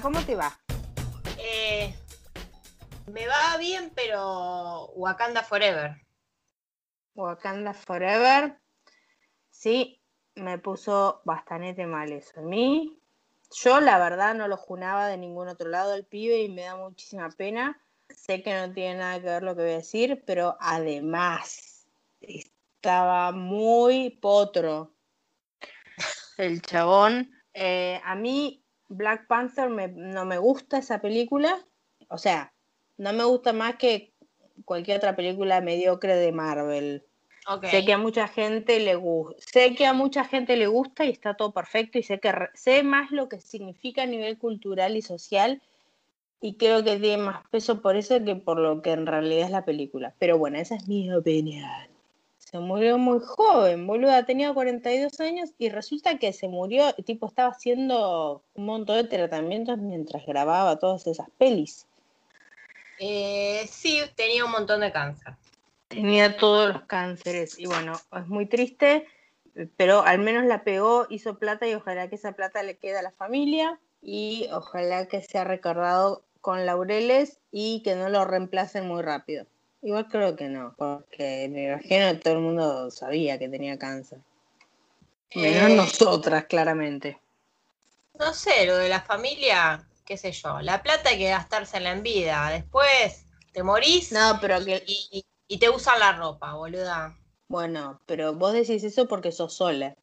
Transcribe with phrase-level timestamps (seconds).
[0.00, 0.58] ¿cómo te va?
[1.38, 1.94] Eh,
[3.06, 5.96] me va bien, pero Wakanda Forever.
[7.14, 8.58] Wakanda Forever.
[9.50, 10.02] Sí,
[10.34, 12.40] me puso bastante mal eso.
[12.40, 13.00] A mí,
[13.62, 16.76] yo la verdad no lo junaba de ningún otro lado el pibe y me da
[16.76, 17.80] muchísima pena.
[18.10, 21.86] Sé que no tiene nada que ver lo que voy a decir, pero además
[22.20, 24.94] estaba muy potro
[26.36, 27.30] el chabón.
[27.54, 31.64] Eh, a mí Black Panther no me gusta esa película.
[32.08, 32.52] O sea,
[32.96, 34.14] no me gusta más que
[34.64, 37.04] cualquier otra película mediocre de Marvel.
[37.70, 41.10] Sé que a mucha gente le gusta, sé que a mucha gente le gusta y
[41.10, 45.02] está todo perfecto y sé que sé más lo que significa a nivel cultural y
[45.02, 45.62] social
[46.40, 49.50] y creo que tiene más peso por eso que por lo que en realidad es
[49.52, 50.14] la película.
[50.18, 51.95] Pero bueno, esa es mi opinión.
[52.56, 57.50] Se murió muy joven, boluda, tenía 42 años y resulta que se murió, tipo estaba
[57.50, 61.86] haciendo un montón de tratamientos mientras grababa todas esas pelis.
[62.98, 65.34] Eh, sí, tenía un montón de cáncer.
[65.88, 69.06] Tenía todos los cánceres y bueno, es muy triste,
[69.76, 73.02] pero al menos la pegó, hizo plata y ojalá que esa plata le quede a
[73.02, 79.02] la familia y ojalá que sea recordado con laureles y que no lo reemplacen muy
[79.02, 79.44] rápido.
[79.82, 84.18] Igual creo que no, porque me imagino que todo el mundo sabía que tenía cáncer.
[85.34, 87.18] Menos eh, nosotras, claramente.
[88.18, 90.60] No sé, lo de la familia, qué sé yo.
[90.60, 92.50] La plata hay que gastársela en vida.
[92.50, 94.12] Después te morís.
[94.12, 94.82] No, pero que.
[95.48, 97.16] Y te usan la ropa, boluda.
[97.48, 99.94] Bueno, pero vos decís eso porque sos sola.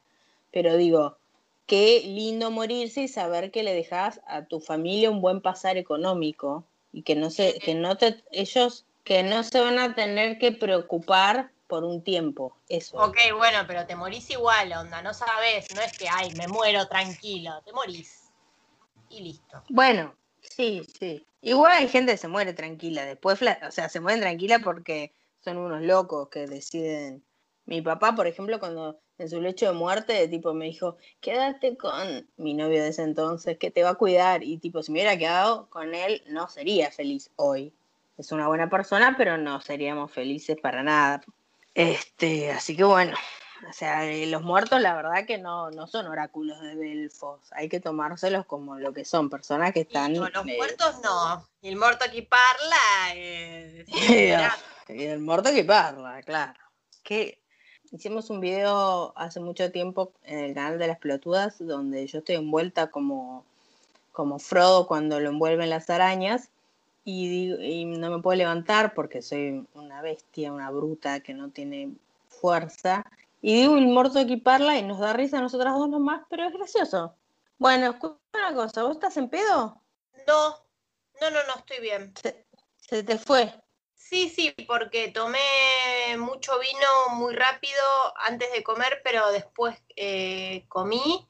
[0.50, 1.18] Pero digo,
[1.66, 6.64] qué lindo morirse y saber que le dejas a tu familia un buen pasar económico
[6.92, 10.52] y que no se, que no te, ellos, que no se van a tener que
[10.52, 12.56] preocupar por un tiempo.
[12.68, 12.96] Eso.
[12.96, 16.86] Ok, bueno, pero te morís igual, onda, no sabes, no es que, ay, me muero
[16.88, 18.32] tranquilo, te morís.
[19.10, 19.62] Y listo.
[19.68, 21.24] Bueno, sí, sí.
[21.42, 25.58] Igual hay gente que se muere tranquila, después, o sea, se mueren tranquila porque son
[25.58, 27.22] unos locos que deciden.
[27.66, 32.28] Mi papá, por ejemplo, cuando en su lecho de muerte, tipo, me dijo, quédate con
[32.36, 34.42] mi novio de ese entonces, que te va a cuidar.
[34.42, 37.72] Y tipo, si me hubiera quedado con él, no sería feliz hoy.
[38.16, 41.22] Es una buena persona, pero no seríamos felices para nada.
[41.74, 43.16] Este, así que bueno,
[43.68, 47.68] o sea, eh, los muertos la verdad que no, no son oráculos de Belfos, hay
[47.68, 50.16] que tomárselos como lo que son, personas que están...
[50.16, 53.14] los eh, muertos no, el muerto aquí parla...
[53.14, 53.84] Eh,
[54.88, 56.60] Y el muerto que parla, claro.
[57.02, 57.40] Que
[57.90, 62.36] hicimos un video hace mucho tiempo en el canal de las pelotudas donde yo estoy
[62.36, 63.44] envuelta como,
[64.12, 66.50] como Frodo cuando lo envuelven las arañas
[67.04, 71.92] y, no me puedo levantar porque soy una bestia, una bruta que no tiene
[72.28, 73.04] fuerza.
[73.42, 76.52] Y digo el muerto equiparla y nos da risa a nosotras dos nomás, pero es
[76.52, 77.14] gracioso.
[77.58, 79.80] Bueno, escucha una cosa, ¿vos estás en pedo?
[80.26, 80.48] No,
[81.20, 82.14] no, no, no, estoy bien.
[82.76, 83.52] se te fue.
[83.94, 85.38] Sí, sí, porque tomé
[86.18, 87.82] mucho vino muy rápido
[88.16, 91.26] antes de comer, pero después eh, comí.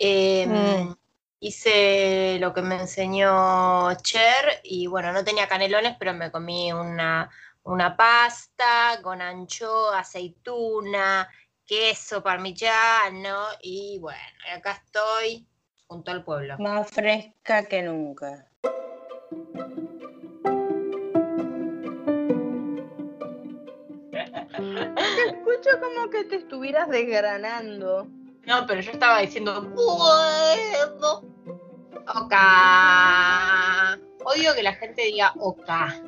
[0.00, 0.92] Mm.
[1.40, 7.30] Hice lo que me enseñó Cher y bueno, no tenía canelones, pero me comí una,
[7.62, 11.28] una pasta con ancho, aceituna,
[11.64, 14.18] queso parmigiano y bueno,
[14.56, 15.46] acá estoy
[15.86, 16.56] junto al pueblo.
[16.58, 18.48] Más fresca que nunca.
[25.28, 28.08] escucho como que te estuvieras desgranando.
[28.48, 31.22] No, pero yo estaba diciendo, puedo.
[32.14, 33.98] Oka.
[34.24, 36.00] Odio que la gente diga oka.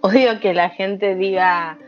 [0.00, 1.78] Odio que la gente diga,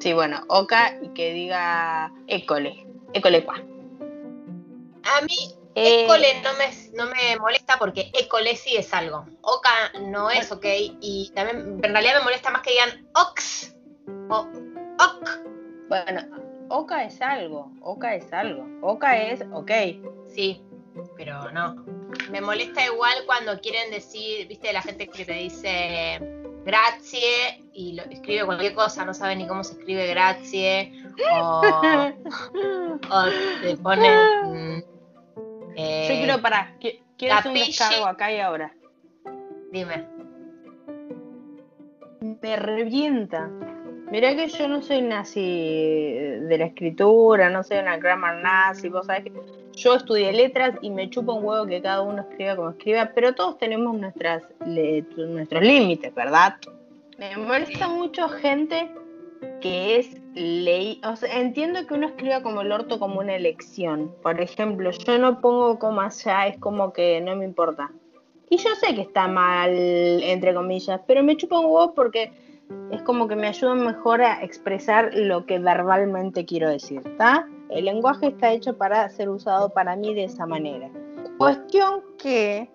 [0.00, 2.84] sí, bueno, oka y que diga école.
[3.12, 3.54] École cuá.
[3.54, 9.26] A mí eh, école no me, no me molesta porque école sí es algo.
[9.42, 10.66] Oka no es ok.
[11.00, 13.76] Y también en realidad me molesta más que digan ox
[14.28, 15.30] o ok.
[15.88, 19.70] Bueno, Oka es algo, Oka es algo, Oka es ok.
[20.34, 20.60] Sí,
[21.16, 21.76] pero no.
[22.30, 26.20] Me molesta igual cuando quieren decir, viste, la gente que te dice
[26.64, 30.92] grazie y lo, escribe cualquier cosa, no sabe ni cómo se escribe grazie,
[31.32, 31.62] o,
[33.62, 34.12] te ponen...
[34.44, 34.82] Mm,
[35.76, 38.74] eh, Yo quiero, para, quiero hacer un descargo acá y ahora.
[39.70, 40.08] Dime.
[42.42, 43.48] Me revienta
[44.10, 49.06] Mirá que yo no soy nazi de la escritura, no soy una grammar nazi, vos
[49.06, 49.32] sabés que
[49.72, 53.34] yo estudié letras y me chupa un huevo que cada uno escriba como escriba, pero
[53.34, 56.54] todos tenemos nuestras, nuestros límites, ¿verdad?
[57.18, 58.88] Me molesta mucho gente
[59.60, 64.12] que es leí, o sea, entiendo que uno escriba como el orto como una elección.
[64.22, 67.90] Por ejemplo, yo no pongo comas ya, es como que no me importa.
[68.48, 72.30] Y yo sé que está mal, entre comillas, pero me chupa un huevo porque
[72.90, 77.48] es como que me ayuda mejor a expresar lo que verbalmente quiero decir, ¿está?
[77.70, 80.88] El lenguaje está hecho para ser usado para mí de esa manera.
[81.38, 82.70] Cuestión que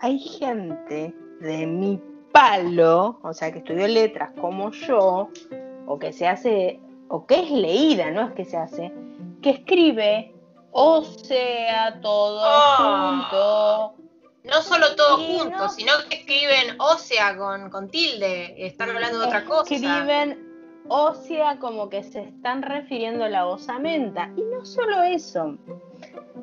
[0.00, 2.00] hay gente de mi
[2.32, 5.28] palo, o sea, que estudió letras como yo,
[5.86, 8.92] o que se hace, o que es leída, no es que se hace,
[9.40, 10.34] que escribe,
[10.72, 13.92] o sea, todo oh.
[13.92, 14.03] junto.
[14.44, 19.44] No solo todo junto, sino que escriben ósea con, con tilde, están hablando de otra
[19.44, 19.74] cosa.
[19.74, 20.44] Escriben
[20.88, 24.30] ósea como que se están refiriendo a la osamenta.
[24.36, 25.56] Y no solo eso,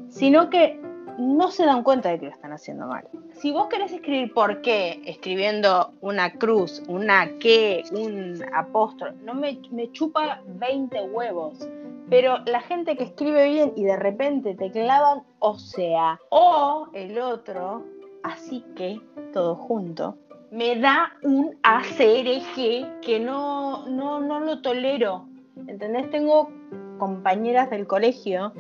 [0.10, 0.82] sino que
[1.18, 3.08] no se dan cuenta de que lo están haciendo mal.
[3.34, 9.60] Si vos querés escribir por qué, escribiendo una cruz, una que, un apóstol, no me,
[9.72, 11.68] me chupa 20 huevos.
[12.10, 17.18] Pero la gente que escribe bien y de repente te clavan, o sea, o el
[17.20, 17.86] otro,
[18.24, 19.00] así que,
[19.32, 20.18] todo junto,
[20.52, 25.26] me da un ACRG que no, no, no lo tolero.
[25.68, 26.10] ¿Entendés?
[26.10, 26.50] Tengo
[26.98, 28.54] compañeras del colegio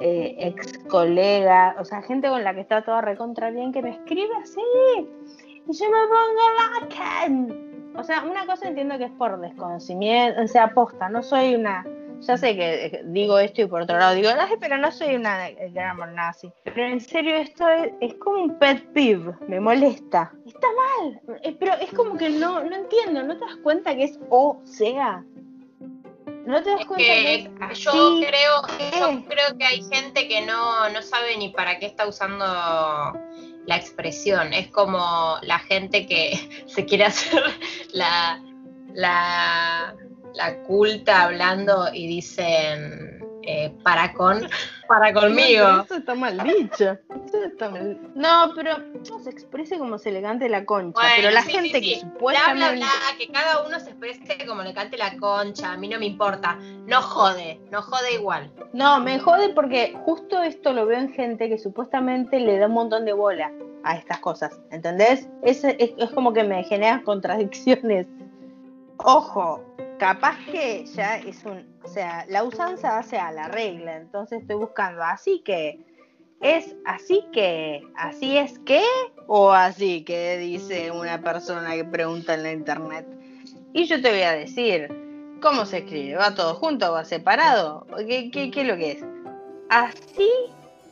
[0.00, 3.90] eh, ex colega, o sea, gente con la que está toda recontra bien, que me
[3.90, 4.60] escribe así.
[5.66, 8.00] Y yo me pongo la.
[8.00, 11.86] O sea, una cosa entiendo que es por desconocimiento, o sea, aposta, no soy una.
[12.20, 15.50] Ya sé que digo esto y por otro lado digo, no, pero no soy una
[15.72, 16.50] grammar nazi.
[16.64, 17.68] Pero en serio, esto
[18.00, 20.32] es, como un pet peeve, me molesta.
[20.46, 24.04] Está mal, eh, pero es como que no, no entiendo, ¿no te das cuenta que
[24.04, 25.22] es o sea?
[26.46, 28.62] ¿No te das cuenta que, yo creo,
[29.00, 33.76] yo creo que hay gente que no, no sabe ni para qué está usando la
[33.76, 34.52] expresión.
[34.52, 37.42] Es como la gente que se quiere hacer
[37.92, 38.42] la,
[38.92, 39.94] la,
[40.34, 44.48] la culta hablando y dicen eh, para con,
[44.86, 45.66] para conmigo.
[45.84, 46.96] eso está mal dicho.
[48.14, 51.00] No, pero no se exprese como se le cante la concha.
[51.16, 52.76] pero la gente que supuestamente.
[52.76, 52.88] Bla,
[53.18, 55.72] que cada uno se exprese como le cante la concha.
[55.72, 56.58] A mí no me importa.
[56.86, 58.50] No jode, no jode igual.
[58.72, 62.74] No, me jode porque justo esto lo veo en gente que supuestamente le da un
[62.74, 63.50] montón de bola
[63.84, 64.60] a estas cosas.
[64.70, 65.28] ¿Entendés?
[65.42, 68.06] Es, es, es como que me genera contradicciones.
[68.98, 69.60] Ojo,
[70.04, 74.56] capaz que ya es un, o sea, la usanza hace a la regla, entonces estoy
[74.56, 75.80] buscando así que,
[76.42, 78.82] es así que, así es que,
[79.28, 83.06] o así que dice una persona que pregunta en la internet.
[83.72, 84.88] Y yo te voy a decir,
[85.40, 86.16] ¿cómo se escribe?
[86.16, 87.86] ¿Va todo junto o va separado?
[88.06, 89.04] ¿Qué, qué, qué es lo que es?
[89.70, 90.28] Así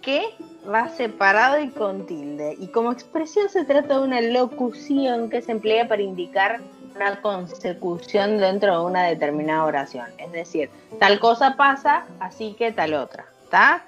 [0.01, 0.23] que
[0.67, 2.57] va separado y con tilde.
[2.59, 6.63] Y como expresión se trata de una locución que se emplea para indicar
[6.95, 10.07] una consecución dentro de una determinada oración.
[10.19, 13.27] Es decir, tal cosa pasa, así que tal otra.
[13.45, 13.85] ¿Está?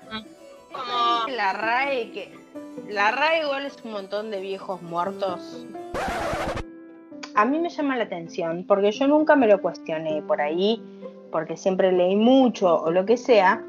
[1.29, 2.33] La RAE que.
[2.89, 5.67] La RAE igual es un montón de viejos muertos.
[7.35, 10.83] A mí me llama la atención, porque yo nunca me lo cuestioné por ahí,
[11.33, 13.65] porque siempre leí mucho o lo que sea.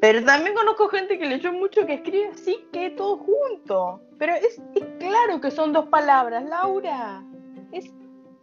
[0.00, 4.00] Pero también conozco gente que leyó mucho que escribe así que todo junto.
[4.18, 7.22] Pero es, es claro que son dos palabras, Laura.
[7.72, 7.90] Es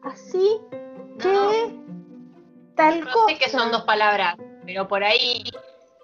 [0.06, 0.62] así
[1.20, 1.76] que
[2.76, 4.36] tal no sé que son dos palabras,
[4.66, 5.44] pero por ahí,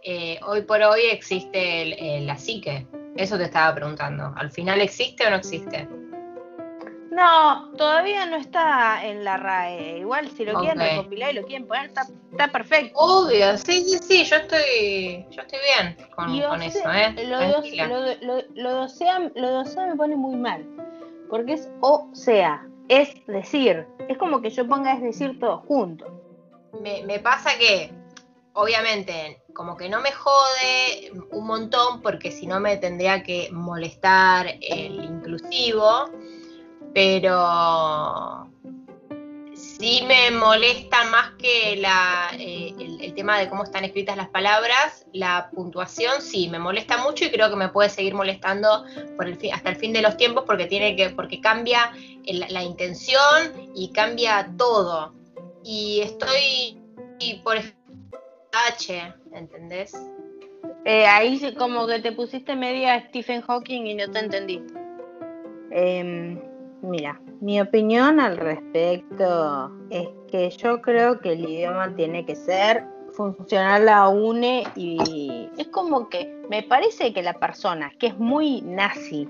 [0.04, 2.88] eh, hoy por hoy existe el, la psique.
[3.18, 4.34] Eso te estaba preguntando.
[4.38, 5.88] ¿Al final existe o no existe?
[7.12, 10.00] No, todavía no está en la RAE.
[10.00, 12.98] Igual si lo quieren recopilar y lo quieren poner, está, perfecto.
[12.98, 17.14] Obvio, sí, sí, sí, yo estoy, yo estoy bien con, eso, ¿eh?
[17.28, 20.66] Lo de, lo, lo de me pone muy mal.
[21.30, 23.88] Porque es o sea es decir.
[24.08, 26.06] Es como que yo ponga es decir todo junto.
[26.82, 27.94] Me, pasa que,
[28.54, 34.48] obviamente, como que no me jode un montón porque si no me tendría que molestar
[34.62, 36.10] el inclusivo,
[36.94, 38.50] pero
[39.82, 45.50] sí me molesta más que eh, el, tema de cómo están escritas las palabras, la
[45.52, 48.86] puntuación sí, me molesta mucho y creo que me puede seguir molestando
[49.52, 51.92] hasta el fin de los tiempos porque, tiene que, porque cambia
[52.26, 55.16] la intención y cambia todo.
[55.64, 56.80] Y estoy
[57.44, 57.58] por
[58.68, 59.94] H, ¿entendés?
[60.86, 64.62] Eh, ahí como que te pusiste media Stephen Hawking y no te entendí.
[65.72, 66.40] Em,
[66.82, 72.86] mira, mi opinión al respecto es que yo creo que el idioma tiene que ser
[73.14, 78.62] funcional a UNE y es como que me parece que la persona que es muy
[78.62, 79.28] nazi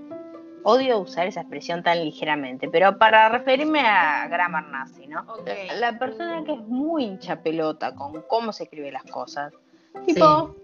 [0.64, 5.26] odio usar esa expresión tan ligeramente, pero para referirme a grammar nazi, ¿no?
[5.80, 9.54] La persona que es muy hincha pelota con cómo se escribe las cosas,
[10.06, 10.56] tipo,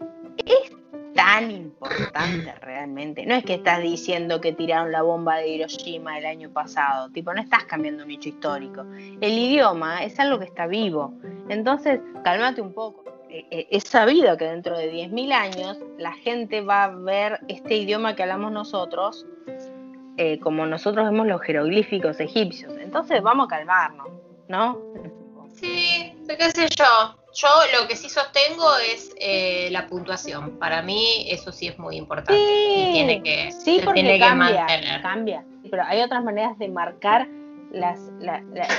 [0.46, 0.77] es
[1.18, 3.26] tan importante realmente.
[3.26, 7.34] No es que estás diciendo que tiraron la bomba de Hiroshima el año pasado, tipo,
[7.34, 8.86] no estás cambiando un hecho histórico.
[9.20, 11.12] El idioma es algo que está vivo.
[11.50, 13.04] Entonces, cálmate un poco.
[13.30, 17.78] Eh, eh, es sabido que dentro de 10.000 años la gente va a ver este
[17.78, 19.26] idioma que hablamos nosotros
[20.18, 22.74] eh, como nosotros vemos los jeroglíficos egipcios.
[22.80, 24.08] Entonces vamos a calmarnos,
[24.48, 24.80] ¿no?
[25.56, 27.18] Sí, qué sé yo.
[27.38, 27.48] Yo
[27.80, 30.58] lo que sí sostengo es eh, la puntuación.
[30.58, 32.34] Para mí eso sí es muy importante.
[32.34, 34.66] Sí, tiene que, sí porque cambia,
[35.04, 35.46] cambia.
[35.70, 37.28] Pero hay otras maneras de marcar
[37.72, 38.00] las,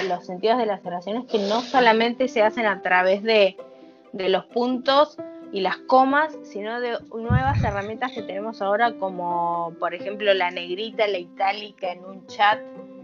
[0.09, 3.57] los sentidos de las oraciones que no solamente se hacen a través de,
[4.13, 5.17] de los puntos
[5.53, 11.07] y las comas, sino de nuevas herramientas que tenemos ahora como por ejemplo la negrita,
[11.07, 12.59] la itálica en un chat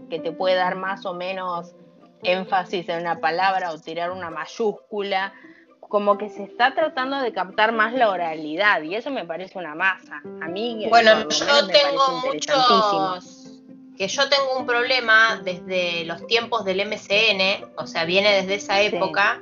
[0.09, 1.75] que te puede dar más o menos
[2.25, 5.33] énfasis en una palabra o tirar una mayúscula,
[5.79, 9.75] como que se está tratando de captar más la oralidad y eso me parece una
[9.75, 10.21] masa.
[10.41, 13.51] A mí bueno, yo tengo muchos
[13.97, 18.81] que yo tengo un problema desde los tiempos del MCN, o sea, viene desde esa
[18.81, 19.41] época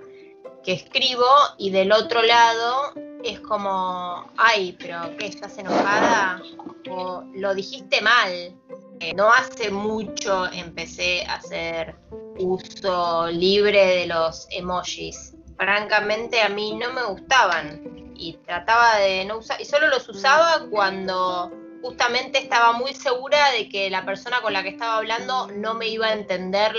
[0.64, 1.26] que escribo
[1.58, 5.28] y del otro lado es como, ay, pero ¿qué?
[5.28, 6.42] ¿Estás enojada?
[6.90, 8.54] O lo dijiste mal.
[9.00, 11.96] Eh, no hace mucho empecé a hacer
[12.40, 15.36] uso libre de los emojis.
[15.58, 20.66] Francamente a mí no me gustaban y trataba de no usar, y solo los usaba
[20.70, 25.74] cuando justamente estaba muy segura de que la persona con la que estaba hablando no
[25.74, 26.74] me iba a entender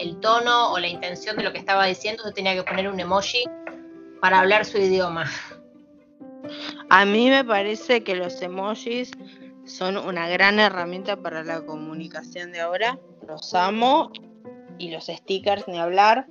[0.00, 2.98] el tono o la intención de lo que estaba diciendo, yo tenía que poner un
[2.98, 3.44] emoji
[4.20, 5.30] para hablar su idioma.
[6.88, 9.10] A mí me parece que los emojis
[9.66, 12.98] son una gran herramienta para la comunicación de ahora.
[13.28, 14.10] Los amo
[14.78, 16.26] y los stickers ni hablar.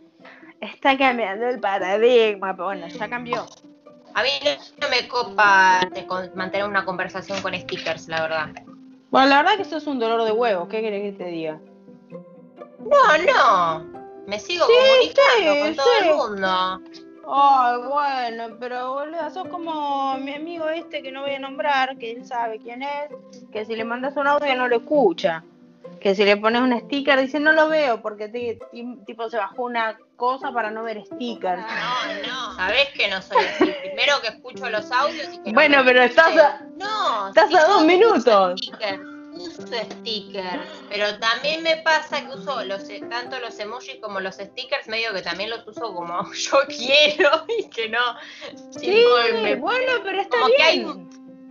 [0.60, 3.46] Está cambiando el paradigma, pero bueno, ya cambió.
[4.14, 4.30] A mí
[4.80, 5.82] no me copa
[6.36, 8.50] mantener una conversación con stickers, la verdad.
[9.10, 10.68] Bueno, la verdad que eso es un dolor de huevo.
[10.68, 11.60] ¿Qué querés que te diga?
[12.80, 14.02] No, no.
[14.28, 17.02] Me sigo comunicando con todo el mundo.
[17.34, 22.12] Ay, bueno, pero boludo, sos como mi amigo este que no voy a nombrar, que
[22.12, 23.10] él sabe quién es,
[23.52, 25.44] que si le mandas un audio no lo escucha
[26.02, 28.58] que si le pones un sticker dice no lo veo porque
[29.06, 31.62] tipo se bajó una cosa para no ver stickers.
[31.62, 33.72] No, no, sabes que no soy así.
[33.82, 37.86] Primero que escucho los audios y que Bueno, pero estás a, no, estás a dos
[37.86, 38.62] minutos.
[39.34, 44.88] Uso stickers, pero también me pasa que uso los, tanto los emojis como los stickers,
[44.88, 48.16] medio que también los uso como yo quiero y que no.
[48.72, 49.04] Sí,
[49.60, 51.10] bueno, pero está bien.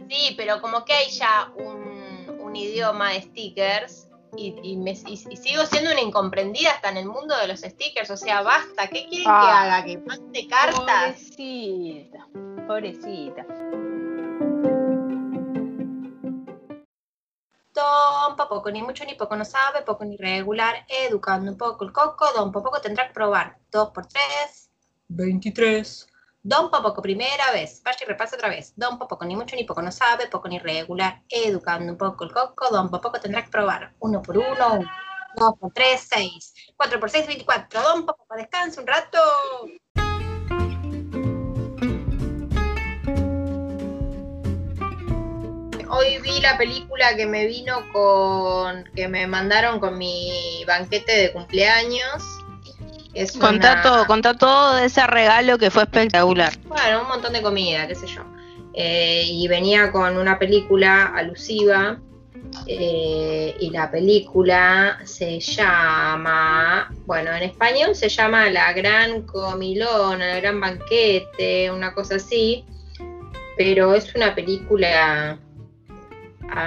[0.09, 5.91] sí, pero como que hay ya un, un idioma de stickers y, me, sigo siendo
[5.91, 8.11] una incomprendida hasta en el mundo de los stickers.
[8.11, 8.89] O sea, basta.
[8.89, 9.63] ¿Qué quieren que ah.
[9.63, 9.85] haga?
[9.85, 11.17] ¿Que mande cartas?
[11.17, 12.29] Pobrecita,
[12.67, 13.47] pobrecita.
[17.73, 21.93] Don poco ni mucho ni poco no sabe, poco ni regular, educando un poco el
[21.93, 23.59] coco, Don poco tendrá que probar.
[23.71, 24.71] Dos por tres.
[25.09, 26.10] 23.
[26.43, 27.83] Don Popoco, primera vez.
[27.85, 28.73] Vaya y repasa otra vez.
[28.75, 31.21] Don Popoco, ni mucho ni poco no sabe, poco ni regular.
[31.29, 33.93] Educando un poco el coco, Don Popoco tendrá que probar.
[33.99, 34.81] Uno por uno,
[35.37, 36.55] dos por tres, seis.
[36.79, 37.83] Cuatro por seis, veinticuatro.
[37.83, 39.19] Don Popoco, descansa un rato.
[45.91, 51.33] Hoy vi la película que me vino con, que me mandaron con mi banquete de
[51.35, 52.23] cumpleaños
[53.39, 56.53] contá, todo, contá todo de ese regalo que fue espectacular.
[56.67, 58.23] Bueno, un montón de comida, qué sé yo.
[58.75, 61.99] Eh, y venía con una película alusiva.
[62.67, 70.41] Eh, y la película se llama, bueno, en español se llama La Gran Comilona, El
[70.41, 72.65] Gran Banquete, una cosa así,
[73.57, 75.39] pero es una película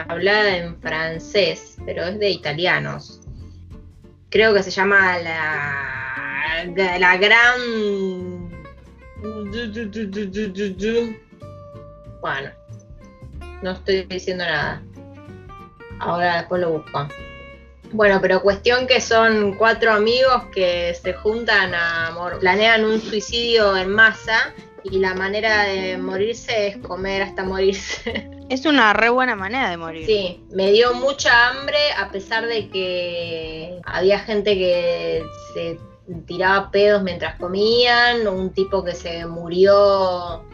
[0.08, 3.23] hablada en francés, pero es de italianos.
[4.34, 5.94] Creo que se llama La
[7.00, 8.50] la gran...
[12.20, 12.50] Bueno,
[13.62, 14.82] no estoy diciendo nada.
[16.00, 17.08] Ahora después lo busco.
[17.92, 23.90] Bueno, pero cuestión que son cuatro amigos que se juntan a planean un suicidio en
[23.90, 24.52] masa
[24.84, 28.32] y la manera de morirse es comer hasta morirse.
[28.54, 30.06] Es una re buena manera de morir.
[30.06, 35.24] Sí, me dio mucha hambre a pesar de que había gente que
[35.56, 35.80] se
[36.28, 40.46] tiraba pedos mientras comían, un tipo que se murió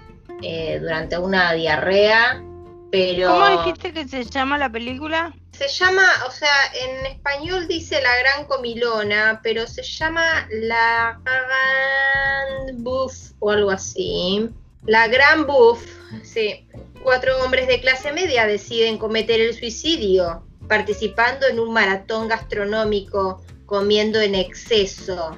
[0.41, 2.41] eh, durante una diarrea
[2.89, 3.31] Pero...
[3.31, 5.33] ¿Cómo dijiste que se llama la película?
[5.51, 12.81] Se llama, o sea, en español dice La Gran Comilona, pero se llama La Gran
[12.81, 14.49] Buff o algo así.
[14.85, 15.85] La Gran Buff,
[16.23, 16.65] sí.
[17.03, 24.19] Cuatro hombres de clase media deciden cometer el suicidio participando en un maratón gastronómico comiendo
[24.19, 25.37] en exceso.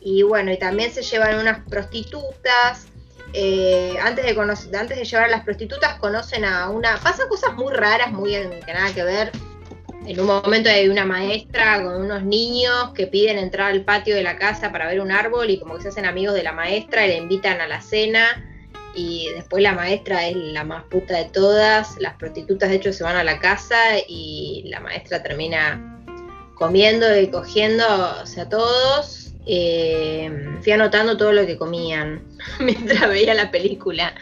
[0.00, 2.86] Y bueno, y también se llevan unas prostitutas.
[3.32, 6.96] Eh, antes, de antes de llevar a las prostitutas conocen a una...
[6.98, 9.32] Pasan cosas muy raras, muy que nada que ver.
[10.06, 14.22] En un momento hay una maestra con unos niños que piden entrar al patio de
[14.22, 17.04] la casa para ver un árbol y como que se hacen amigos de la maestra
[17.04, 18.44] y le invitan a la cena
[18.98, 23.04] y después la maestra es la más puta de todas, las prostitutas de hecho se
[23.04, 23.76] van a la casa
[24.08, 26.02] y la maestra termina
[26.56, 27.84] comiendo y cogiendo,
[28.20, 29.24] o sea, todos.
[29.50, 32.22] Eh, fui anotando todo lo que comían
[32.60, 34.14] mientras veía la película.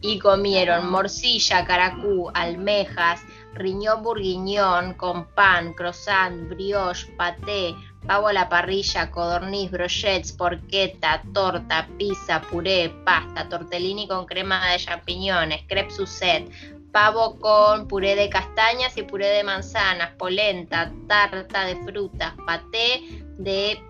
[0.00, 3.22] Y comieron morcilla, caracú, almejas,
[3.54, 7.74] riñón burguiñón con pan, croissant, brioche, paté,
[8.06, 14.78] pavo a la parrilla, codorniz, brochets, porqueta, torta, pizza, puré, pasta, tortellini con crema de
[14.78, 16.50] champiñones, crepe suzette,
[16.92, 23.72] pavo con puré de castañas y puré de manzanas, polenta, tarta de frutas, paté de
[23.72, 23.80] eh,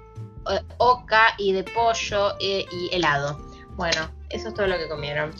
[0.78, 3.38] oca y de pollo eh, y helado.
[3.76, 5.32] Bueno, eso es todo lo que comieron.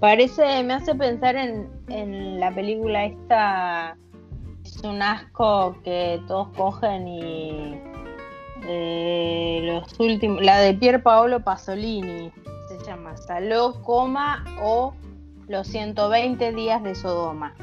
[0.00, 3.98] Parece, me hace pensar en, en la película esta
[4.80, 7.80] es un asco que todos cogen y
[8.66, 12.32] eh, los últimos, la de Pier Paolo Pasolini,
[12.68, 14.94] se llama Saló, Coma o
[15.48, 17.54] Los 120 días de Sodoma.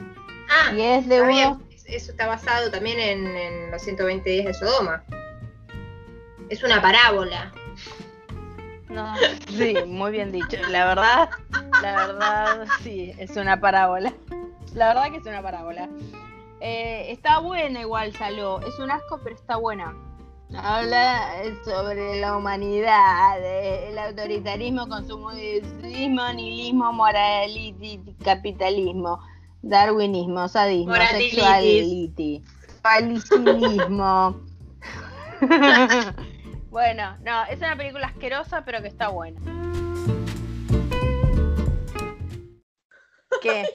[0.50, 1.62] Ah, y es de uno...
[1.86, 5.04] Eso está basado también en, los 120 días de Sodoma.
[6.50, 7.52] Es una parábola.
[8.89, 9.15] No,
[9.48, 10.58] sí, muy bien dicho.
[10.70, 11.30] La verdad,
[11.82, 14.13] la verdad, sí, es una parábola.
[14.74, 15.88] La verdad que es una parábola.
[16.60, 18.60] Eh, está buena igual, Saló.
[18.62, 19.93] Es un asco, pero está buena.
[20.56, 29.20] Habla sobre la humanidad, el autoritarismo, consumismo, nihilismo, moralismo, capitalismo,
[29.62, 32.41] darwinismo, sadismo, sexuality,
[32.82, 34.41] palicinismo.
[36.70, 39.41] bueno, no, es una película asquerosa, pero que está buena.
[43.41, 43.65] ¿Qué?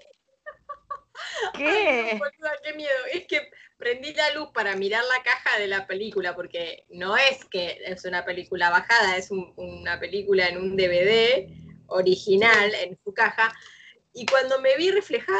[1.55, 2.21] ¿Qué?
[2.63, 2.91] qué miedo.
[3.13, 7.45] Es que prendí la luz para mirar la caja de la película, porque no es
[7.47, 11.49] que es una película bajada, es una película en un DVD
[11.89, 13.53] original en su caja.
[14.13, 15.39] Y cuando me vi reflejada.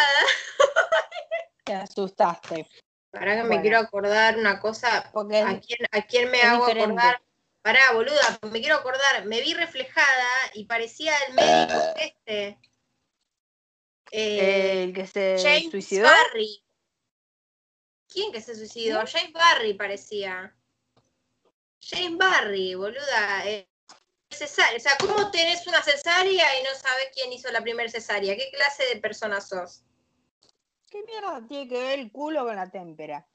[1.65, 2.67] Te asustaste.
[3.11, 5.11] Para que me quiero acordar una cosa.
[5.15, 7.21] ¿A quién, ¿A quién me hago acordar?
[7.61, 9.25] Pará, boluda, me quiero acordar.
[9.27, 12.59] Me vi reflejada y parecía el médico este
[14.13, 16.05] el eh, que se James suicidó.
[16.05, 16.63] Barry.
[18.09, 19.03] ¿Quién que se suicidó?
[19.07, 20.55] James Barry parecía.
[21.81, 23.47] James Barry, boluda.
[23.47, 23.67] Eh,
[24.31, 28.37] o sea, ¿cómo tenés una cesárea y no sabes quién hizo la primera cesárea?
[28.37, 29.83] ¿Qué clase de persona sos?
[30.91, 33.27] ¿Qué mierda tiene que ver el culo con la témpera?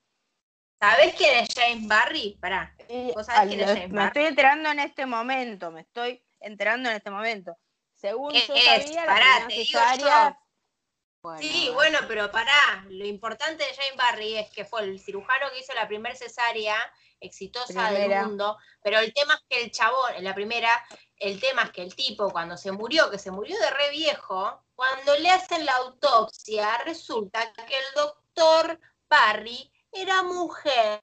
[0.79, 2.37] ¿Sabés quién es James Barry?
[2.39, 2.75] Pará.
[3.15, 6.97] ¿Vos sabés quién es James me estoy enterando en este momento, me estoy enterando en
[6.97, 7.57] este momento.
[7.95, 10.39] Según yo sabía, la Pará, cesárea
[11.39, 15.59] sí, bueno, pero pará, lo importante de James Barry es que fue el cirujano que
[15.59, 16.75] hizo la primera cesárea
[17.19, 20.69] exitosa del mundo, pero el tema es que el chabón, en la primera,
[21.17, 24.63] el tema es que el tipo cuando se murió, que se murió de re viejo,
[24.75, 31.01] cuando le hacen la autopsia, resulta que el doctor Barry era mujer.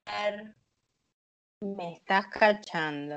[1.61, 3.17] Me estás cachando.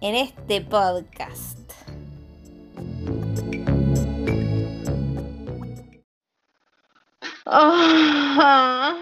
[0.01, 1.62] en este podcast.
[7.55, 8.97] Ah,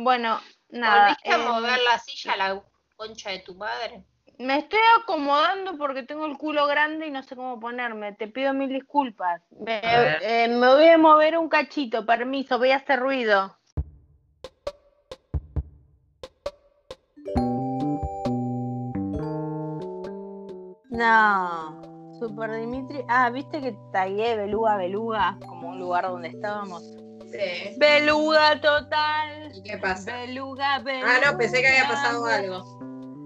[0.00, 1.02] bueno, nada.
[1.02, 2.62] ¿Volviste a eh, mover la silla a la
[2.96, 4.04] concha de tu madre?
[4.38, 8.12] me estoy acomodando porque tengo el culo grande y no sé cómo ponerme.
[8.12, 9.42] Te pido mil disculpas.
[9.50, 13.56] Me, A eh, me voy a mover un cachito, permiso, voy a hacer ruido.
[20.90, 23.04] No, Super Dimitri.
[23.08, 27.01] Ah, viste que tagué Beluga Beluga como un lugar donde estábamos.
[27.32, 27.74] Sí.
[27.78, 29.52] Beluga total.
[29.54, 30.16] ¿Y qué pasa?
[30.18, 31.16] Beluga, beluga.
[31.16, 32.78] Ah, no, pensé que había pasado algo.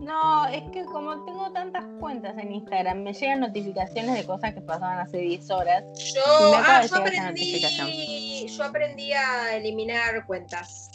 [0.06, 4.60] No, es que como tengo tantas cuentas en Instagram, me llegan notificaciones de cosas que
[4.60, 5.82] pasaban hace 10 horas.
[6.14, 6.22] Yo,
[6.54, 10.90] ah, yo aprendí, yo aprendí a eliminar cuentas.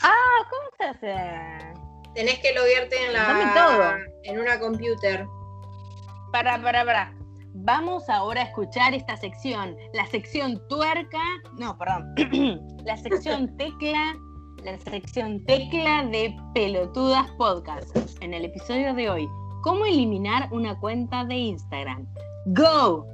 [0.00, 0.12] Ah,
[0.48, 1.74] ¿cómo se hace?
[2.14, 3.94] Tenés que loguearte en Dame la todo.
[4.22, 5.26] en una computer.
[6.30, 7.12] Para, para, para.
[7.60, 11.22] Vamos ahora a escuchar esta sección, la sección tuerca,
[11.58, 12.14] no, perdón,
[12.84, 14.14] la sección tecla,
[14.62, 17.96] la sección tecla de Pelotudas Podcast.
[18.20, 19.28] En el episodio de hoy,
[19.62, 22.06] ¿cómo eliminar una cuenta de Instagram?
[22.48, 23.06] ¡Go!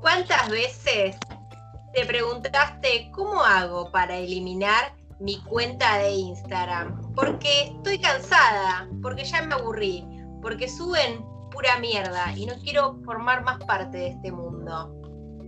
[0.00, 1.16] ¿Cuántas veces
[1.94, 7.12] te preguntaste cómo hago para eliminar mi cuenta de Instagram?
[7.14, 10.04] Porque estoy cansada, porque ya me aburrí,
[10.42, 14.90] porque suben pura mierda y no quiero formar más parte de este mundo.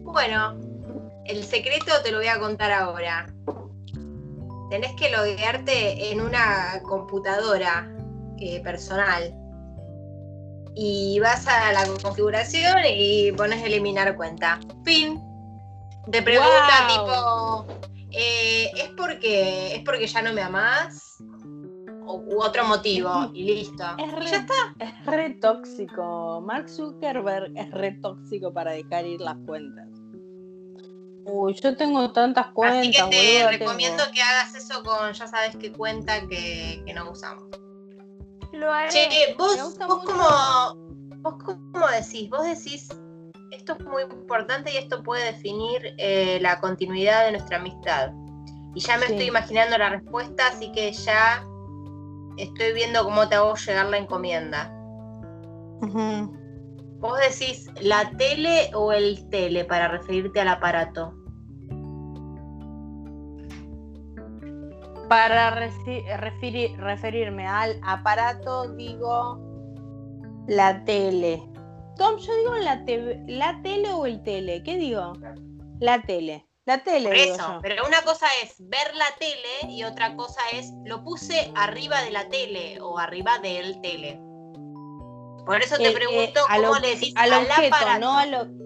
[0.05, 0.59] Bueno,
[1.27, 3.27] el secreto te lo voy a contar ahora.
[4.71, 7.89] Tenés que loguearte en una computadora
[8.39, 9.35] eh, personal
[10.75, 14.59] y vas a la configuración y pones eliminar cuenta.
[14.85, 15.21] Fin.
[16.11, 17.67] Te pregunta Wow.
[17.67, 21.23] tipo, eh, ¿es porque es porque ya no me amás?
[22.15, 23.85] U otro motivo, y listo.
[23.99, 24.55] Es Y re, ya está.
[24.79, 26.41] es re tóxico.
[26.47, 29.89] Mark Zuckerberg es re tóxico para dejar ir las cuentas.
[31.25, 33.51] Uy, yo tengo tantas cuentas, Así que te boluda, tengo.
[33.65, 37.45] recomiendo que hagas eso con ya sabes qué cuenta que, que no usamos.
[38.53, 38.91] Lo haré.
[38.91, 40.13] Che, vos, gusta vos mucho.
[40.13, 41.35] como, vos
[41.73, 42.89] como decís, vos decís,
[43.53, 48.11] esto es muy importante y esto puede definir eh, la continuidad de nuestra amistad.
[48.75, 49.13] Y ya me Sí.
[49.13, 51.47] estoy imaginando la respuesta, así que ya
[52.37, 54.71] estoy viendo cómo te hago llegar la encomienda.
[55.81, 56.33] Ujú.
[57.01, 61.15] Vos decís la tele o el tele para referirte al aparato.
[65.09, 69.39] Para referirme al aparato, digo
[70.47, 71.43] la tele.
[71.99, 74.63] Tom, yo digo la, te- la tele o el tele.
[74.63, 75.13] ¿Qué digo?
[75.81, 76.47] La tele.
[76.65, 77.59] La tele, Por digo eso, yo.
[77.61, 82.13] pero una cosa es ver la tele y otra cosa es lo puse arriba de
[82.13, 84.21] la tele o arriba del tele.
[85.45, 87.99] Por eso te Eh, eh, pregunto al cómo le decís al al objeto, aparato.
[88.01, 88.63] no al, ob-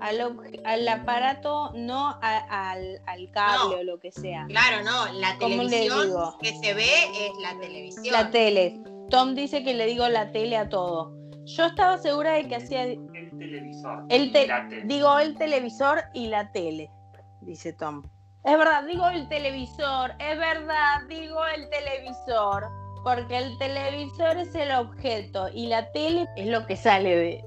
[0.00, 3.80] al, al aparato, no a- al, al cable No.
[3.80, 4.46] o lo que sea.
[4.48, 6.38] Claro, no, la ¿Cómo le televisión digo?
[6.40, 8.06] que se ve es la televisión.
[8.10, 8.80] La tele.
[9.10, 11.12] Tom dice que le digo la tele a todo.
[11.44, 12.84] Yo estaba segura de que hacía.
[12.84, 14.04] El televisor.
[14.08, 14.82] El te- la tele.
[14.86, 16.90] Digo el televisor y la tele,
[17.40, 18.02] dice Tom.
[18.44, 22.68] Es verdad, digo el televisor, es verdad, digo el televisor.
[23.04, 27.44] Porque el televisor es el objeto y la tele es lo que sale de.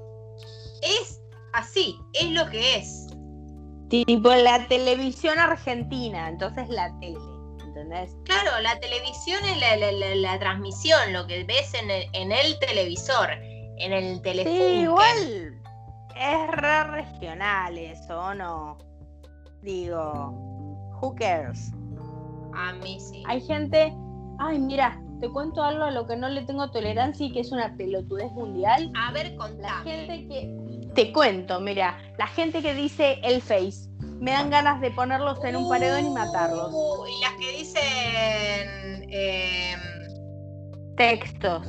[0.82, 1.20] Es
[1.52, 3.06] así, es lo que es.
[3.88, 7.18] Tipo la televisión argentina, entonces la tele.
[7.64, 8.16] ¿Entendés?
[8.24, 12.32] Claro, la televisión es la, la- la- la transmisión, lo que ves en el, en
[12.32, 13.30] el televisor,
[13.78, 14.56] en el teléfono.
[14.56, 15.62] Sí, igual
[16.16, 18.78] es re regional eso, ¿o no?
[19.62, 20.30] Digo,
[21.00, 21.70] who cares?
[22.54, 23.22] A mí sí.
[23.26, 23.94] Hay gente,
[24.38, 27.52] ay, mira, te cuento algo a lo que no le tengo tolerancia y que es
[27.52, 28.90] una pelotudez mundial.
[28.96, 29.90] A ver, La contame.
[29.90, 30.88] gente que.
[30.94, 33.88] Te cuento, mira, la gente que dice el face.
[34.20, 36.70] me dan ganas de ponerlos en un paredón y matarlos.
[36.72, 39.08] Uh, y las que dicen.
[39.10, 39.80] em,
[40.96, 41.66] Textos.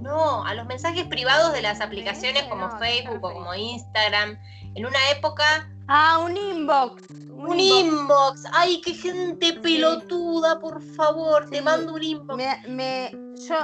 [0.00, 4.38] no, a los mensajes privados de las aplicaciones como no, Facebook o como Instagram.
[4.74, 7.02] En una época, Ah, un inbox.
[7.30, 8.44] un inbox.
[8.52, 11.48] Ay, qué gente pelotuda, por favor.
[11.50, 12.36] Te mando un inbox.
[12.36, 13.10] Me, me-
[13.46, 13.56] yo,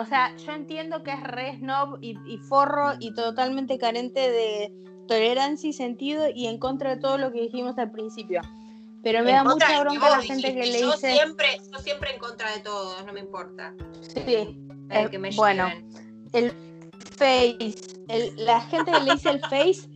[0.00, 4.72] o sea, yo entiendo que es re snob y, y forro y totalmente carente de
[5.08, 8.40] tolerancia y sentido y en contra de todo lo que dijimos al principio.
[9.02, 11.12] Pero me En da mucha bronca la gente que le yo dice.
[11.12, 13.74] Siempre, yo siempre en contra de todos, no me importa.
[14.00, 14.56] Sí,
[14.90, 15.66] El Eh, que me bueno.
[15.68, 15.90] lleven.
[16.32, 16.52] el
[17.18, 17.74] face,
[18.08, 19.88] el- la gente que le dice el face,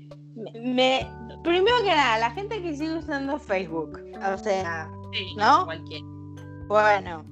[0.62, 1.06] me-
[1.42, 4.00] primero que nada, la gente que sigue usando Facebook,
[4.34, 5.66] o sea, Sí, ¿no?
[6.68, 7.24] Bueno,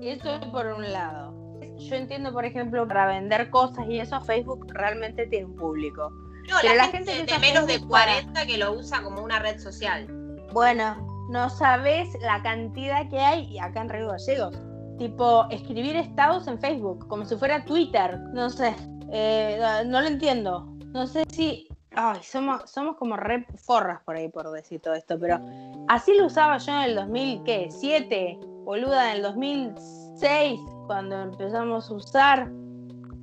[0.00, 1.32] eso por un lado.
[1.78, 6.10] Yo entiendo, por ejemplo, para vender cosas y eso, Facebook realmente tiene un público.
[6.48, 9.22] No, Pero la, la gente, de menos de Facebook para- 40 que lo usa como
[9.22, 10.06] una red social.
[10.52, 14.56] Bueno, no sabes la cantidad que hay acá en Río Gallegos.
[14.98, 18.18] Tipo, escribir estados en Facebook, como si fuera Twitter.
[18.32, 18.74] No sé,
[19.12, 20.66] eh, no, no lo entiendo.
[20.92, 21.66] No sé si.
[21.94, 25.40] Ay, somos, somos como re forras por ahí por decir todo esto, pero
[25.88, 32.48] así lo usaba yo en el 2007, boluda, en el 2006, cuando empezamos a usar,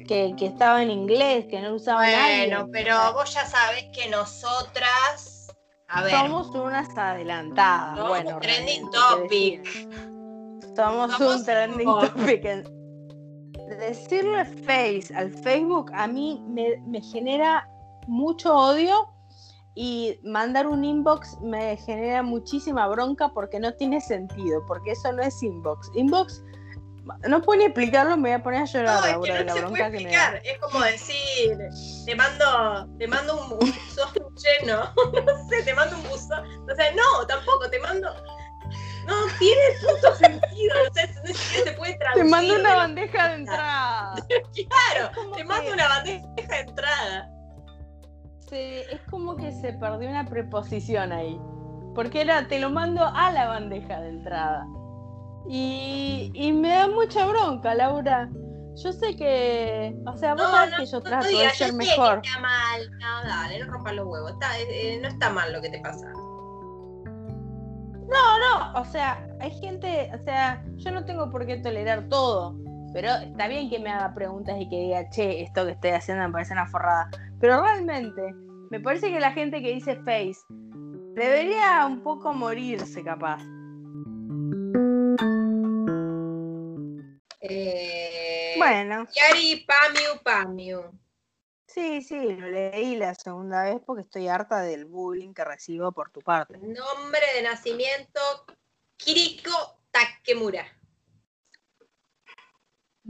[0.07, 2.47] que, que estaba en inglés, que no usaba nadie.
[2.47, 5.47] Bueno, pero vos ya sabés que nosotras.
[5.87, 6.11] A ver.
[6.11, 7.97] Somos unas adelantadas.
[7.97, 10.75] Somos bueno, trending realmente, ¿qué topic.
[10.75, 12.45] Somos, Somos un trending topic.
[12.45, 12.79] en-
[13.79, 17.67] Decirle face al Facebook a mí me, me genera
[18.09, 19.13] mucho odio
[19.75, 25.21] y mandar un inbox me genera muchísima bronca porque no tiene sentido, porque eso no
[25.23, 25.89] es inbox.
[25.95, 26.43] Inbox,
[27.27, 29.45] no puedo ni explicarlo, me voy a poner a llorar, No, es que de no
[29.45, 30.23] la se bronca puede que me da.
[30.35, 30.41] explicar.
[30.45, 31.57] Es como decir,
[32.05, 34.91] te mando, te mando un buzón lleno.
[35.25, 36.43] No sé, te mando un buzón.
[36.69, 38.13] O sea, no, tampoco, te mando.
[39.07, 40.75] No tiene puto sentido.
[40.89, 42.25] O sea, no se puede Te traducir.
[42.29, 44.13] mando de una bandeja de entrada.
[44.27, 47.31] Claro, te que- mando una bandeja de entrada.
[48.49, 51.39] Se- es como que se perdió una preposición ahí.
[51.95, 54.65] Porque era, te lo mando a la bandeja de entrada.
[55.47, 58.29] Y, y me da mucha bronca, Laura.
[58.83, 61.59] Yo sé que, o sea, vos No, sabés no, que yo no, trato no digas,
[61.59, 62.21] de ser mejor.
[62.21, 62.91] que está mal.
[62.99, 64.31] No, dale, no rompas los huevos.
[64.31, 66.07] Está, eh, no está mal lo que te pasa.
[68.09, 72.55] No, o sea, hay gente, o sea, yo no tengo por qué tolerar todo.
[72.93, 76.25] Pero está bien que me haga preguntas y que diga, che, esto que estoy haciendo
[76.25, 77.09] me parece una forrada.
[77.39, 78.33] Pero realmente,
[78.71, 80.39] me parece que la gente que dice face
[81.15, 83.41] debería un poco morirse, capaz.
[87.41, 89.05] Eh, Bueno.
[89.13, 90.99] Yari Pamiu Pamiu.
[91.67, 96.09] Sí, sí, lo leí la segunda vez porque estoy harta del bullying que recibo por
[96.09, 96.57] tu parte.
[96.57, 98.19] Nombre de nacimiento
[98.97, 100.65] Kiriko Takemura.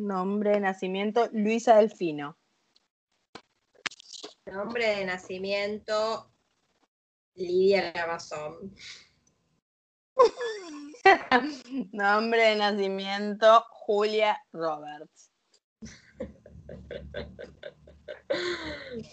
[0.09, 2.37] Nombre de nacimiento, Luisa Delfino.
[4.45, 6.31] Nombre de nacimiento
[7.35, 8.73] Lidia Lamazón.
[11.91, 15.31] Nombre de nacimiento, Julia Roberts.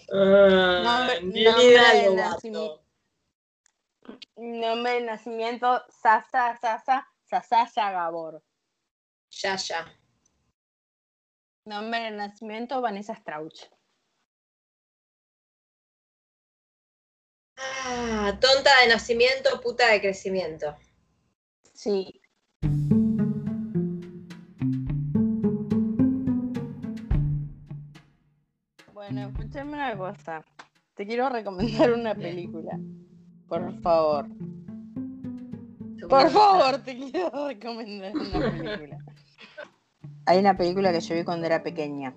[0.09, 2.83] Nombre- nombre de nacimiento.
[4.37, 8.41] Nombre de nacimiento, Sasa, Sasa, Sasaya Gabor.
[9.31, 9.85] Ya, ya.
[11.67, 13.69] Nombre de nacimiento, Vanessa Strauch.
[17.57, 20.77] Ah, tonta de nacimiento, puta de crecimiento.
[21.73, 22.21] Sí.
[28.93, 30.45] Bueno, escúchame una cosa.
[30.93, 32.79] Te quiero recomendar una película.
[33.49, 34.25] Por favor.
[36.07, 39.06] Por favor, te quiero recomendar una película.
[40.27, 42.13] Hay una película que yo vi cuando era pequeña,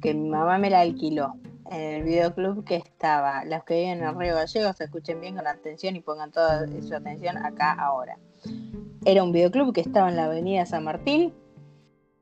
[0.00, 1.36] que mi mamá me la alquiló
[1.70, 3.44] en el videoclub que estaba.
[3.44, 7.38] Los que viven en Río Gallegos, escuchen bien con atención y pongan toda su atención
[7.38, 8.18] acá ahora.
[9.04, 11.32] Era un videoclub que estaba en la avenida San Martín,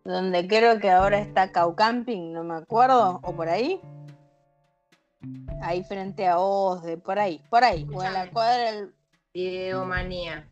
[0.05, 3.81] donde creo que ahora está Cau Camping, no me acuerdo, o por ahí.
[5.63, 8.95] Ahí frente a Osde, por ahí, por ahí, o en la cuadra del
[9.33, 10.47] Videomanía.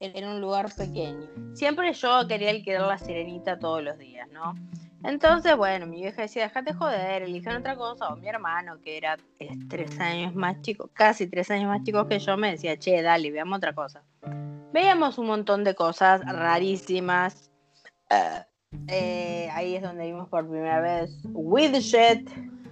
[0.00, 1.26] En un lugar pequeño.
[1.54, 4.54] Siempre yo quería alquilar la sirenita todos los días, ¿no?
[5.04, 8.08] Entonces, bueno, mi vieja decía, déjate joder, elijan otra cosa.
[8.08, 12.08] O mi hermano, que era eh, tres años más chico, casi tres años más chico
[12.08, 14.02] que yo, me decía, che, dale, veamos otra cosa.
[14.72, 17.50] Veíamos un montón de cosas rarísimas.
[18.10, 18.42] Eh,
[18.88, 22.28] eh, ahí es donde vimos por primera vez Widget,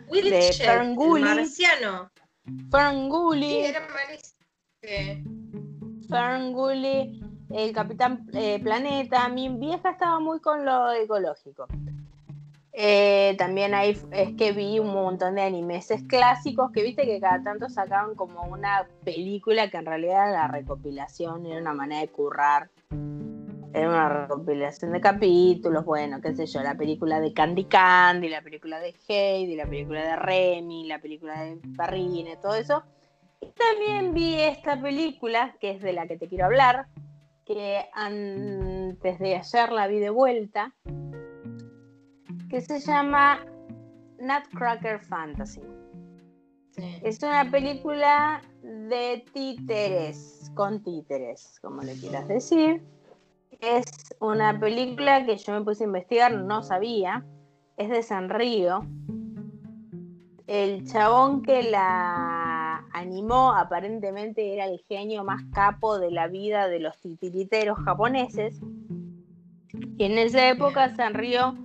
[0.09, 1.23] Willy De Ferngully.
[1.23, 2.11] marciano.
[2.45, 4.45] Sí, Ferngully, era malísimo.
[4.83, 5.63] Sí.
[6.09, 9.29] Ferngully, el Capitán eh, Planeta.
[9.29, 11.67] Mi vieja estaba muy con lo ecológico.
[12.77, 17.40] Eh, también ahí es que vi un montón de animes clásicos que viste que cada
[17.40, 22.09] tanto sacaban como una película que en realidad era la recopilación, era una manera de
[22.09, 22.71] currar.
[23.73, 28.43] Era una recopilación de capítulos, bueno, qué sé yo, la película de Candy Candy, la
[28.43, 32.83] película de Heidi, la película de Remy, la película de Parrine, todo eso.
[33.53, 36.87] También vi esta película, que es de la que te quiero hablar,
[37.45, 40.75] que antes de ayer la vi de vuelta,
[42.49, 43.45] que se llama
[44.19, 45.61] Nutcracker Fantasy.
[47.03, 52.83] Es una película de títeres, con títeres, como le quieras decir.
[53.61, 53.85] Es
[54.21, 57.25] una película que yo me puse a investigar, no sabía.
[57.77, 58.87] Es de Sanrío.
[60.47, 62.54] El chabón que la
[62.95, 68.61] animó aparentemente era el genio más capo de la vida de los titiriteros japoneses.
[69.99, 71.57] Y en esa época Sanrío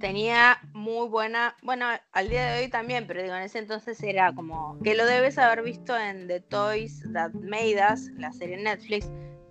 [0.00, 4.34] tenía muy buena, bueno, al día de hoy también, pero digo, en ese entonces era
[4.34, 9.10] como, que lo debes haber visto en The Toys That Made Us, la serie Netflix.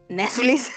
[0.09, 0.71] Netflix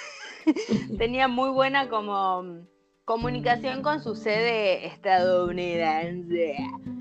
[0.98, 2.64] tenía muy buena como
[3.04, 6.56] comunicación con su sede estadounidense.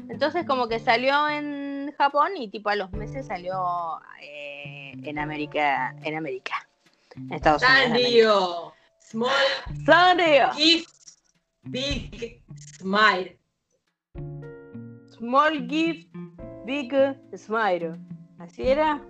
[0.10, 1.63] Entonces como que salió en
[2.04, 3.56] Japón y tipo a los meses salió
[4.22, 6.68] eh, en América, en América.
[7.16, 8.74] En Estados Unidos.
[9.00, 9.32] Small.
[11.64, 13.40] Big Smile.
[15.18, 16.10] Small gift,
[16.66, 16.92] big
[17.38, 17.98] smile.
[18.40, 19.02] ¿Así era?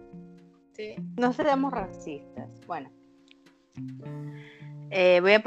[0.74, 0.96] Sí.
[1.18, 2.50] No seremos racistas.
[2.68, 2.92] Bueno.
[4.96, 5.44] Eh, voy a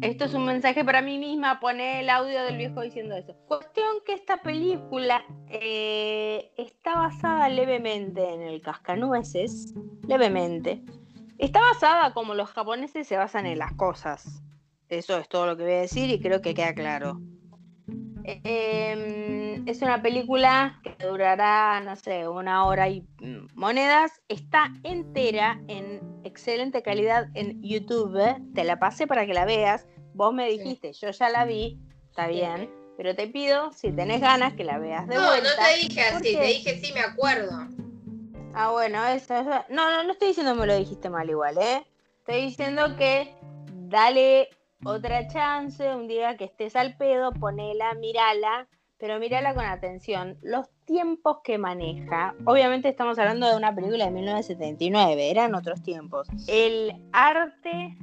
[0.00, 1.60] Esto es un mensaje para mí misma.
[1.60, 3.34] Pone el audio del viejo diciendo eso.
[3.46, 9.74] Cuestión que esta película eh, está basada levemente en el cascanueces.
[10.06, 10.82] Levemente.
[11.36, 14.42] Está basada como los japoneses se basan en las cosas.
[14.88, 17.20] Eso es todo lo que voy a decir y creo que queda claro.
[18.44, 23.06] Em, es una película que durará, no sé, una hora y
[23.54, 24.20] monedas.
[24.28, 28.20] Está entera en excelente calidad en YouTube.
[28.54, 29.86] Te la pasé para que la veas.
[30.12, 32.70] Vos me dijiste, yo ya la vi, está bien.
[32.98, 35.48] Pero te pido, si tenés ganas, que la veas de no, vuelta.
[35.48, 37.66] No, no te dije así, te dije sí, me acuerdo.
[38.52, 39.64] Ah, bueno, eso, eso.
[39.70, 41.86] No, no, no estoy diciendo me lo dijiste mal igual, ¿eh?
[42.18, 43.32] Estoy diciendo que
[43.88, 44.50] dale
[44.84, 50.38] otra chance, un día que estés al pedo, ponela, mirala, pero mírala con atención.
[50.42, 56.28] Los tiempos que maneja, obviamente estamos hablando de una película de 1979, eran otros tiempos.
[56.46, 57.96] El arte,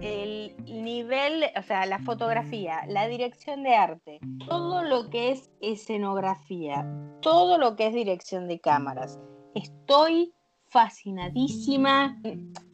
[0.00, 6.86] el nivel, o sea, la fotografía, la dirección de arte, todo lo que es escenografía,
[7.20, 9.18] todo lo que es dirección de cámaras.
[9.54, 10.34] Estoy
[10.66, 12.20] fascinadísima.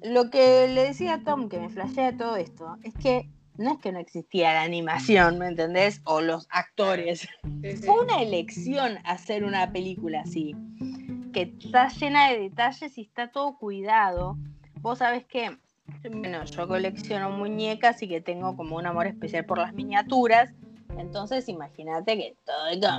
[0.02, 3.28] Lo que le decía a Tom, que me flashea todo esto, es que
[3.60, 6.00] no es que no existía la animación, ¿me entendés?
[6.04, 7.28] O los actores.
[7.84, 10.56] Fue una elección hacer una película así,
[11.34, 14.38] que está llena de detalles y está todo cuidado.
[14.80, 15.58] Vos sabés que,
[16.10, 20.50] bueno, yo colecciono muñecas y que tengo como un amor especial por las miniaturas.
[20.96, 22.96] Entonces imagínate que todo